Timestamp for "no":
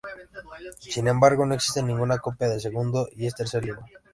1.45-1.53